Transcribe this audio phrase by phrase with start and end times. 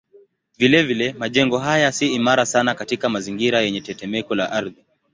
[0.57, 4.83] Vilevile majengo haya si imara sana katika mazingira yenye tetemeko la ardhi.